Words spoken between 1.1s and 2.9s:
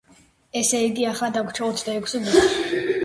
ახლა დაგვრჩა ოცდაექვსი ბურთი.